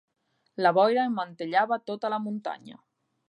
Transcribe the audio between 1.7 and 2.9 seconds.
tota la muntanya.